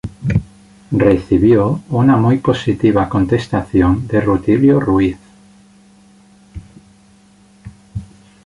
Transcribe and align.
Recibió 1.03 1.79
una 1.91 2.17
muy 2.17 2.39
positiva 2.39 3.07
contestación 3.07 4.07
de 4.07 4.19
Rutilio 4.19 4.79
Ruiz. 4.79 5.19